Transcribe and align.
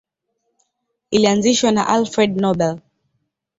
Ilianzishwa 1.11 1.69
na 1.71 1.83
Alfred 1.95 2.31
Nobel. 2.41 2.75